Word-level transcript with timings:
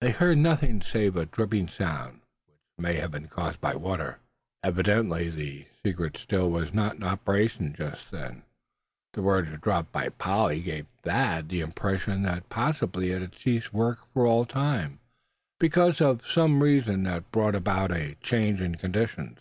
They 0.00 0.12
heard 0.12 0.38
nothing 0.38 0.80
save 0.82 1.16
a 1.16 1.26
dripping 1.26 1.66
sound, 1.66 2.20
which 2.46 2.60
might 2.84 2.94
have 2.98 3.10
been 3.10 3.26
caused 3.26 3.60
by 3.60 3.74
water. 3.74 4.20
Evidently 4.62 5.30
the 5.30 5.66
secret 5.84 6.16
Still 6.16 6.48
was 6.48 6.72
not 6.72 6.94
in 6.94 7.02
operation 7.02 7.74
just 7.76 8.12
then; 8.12 8.44
and 9.14 9.24
words 9.24 9.48
dropped 9.60 9.90
by 9.90 10.10
Polly 10.10 10.62
gave 10.62 10.86
Thad 11.02 11.48
the 11.48 11.58
impression 11.58 12.22
that 12.22 12.48
possibly 12.48 13.10
it 13.10 13.20
had 13.20 13.34
ceased 13.34 13.72
work 13.74 13.98
for 14.14 14.28
all 14.28 14.44
time, 14.44 15.00
because 15.58 16.00
of 16.00 16.24
some 16.24 16.62
reason 16.62 17.02
that 17.02 17.32
brought 17.32 17.56
about 17.56 17.90
a 17.90 18.14
change 18.22 18.60
in 18.60 18.70
the 18.70 18.78
conditions. 18.78 19.40